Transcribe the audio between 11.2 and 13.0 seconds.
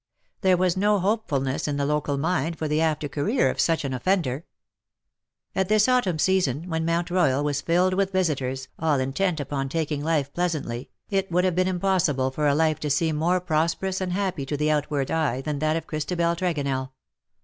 would have been impossible for a life to